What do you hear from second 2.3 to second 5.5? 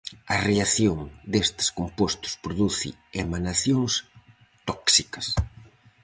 produce emanacións tóxicas.